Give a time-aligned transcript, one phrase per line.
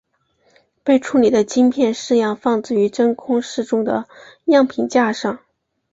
[0.83, 4.07] 被处理的晶片试样放置于真空室中的
[4.45, 5.37] 样品架上。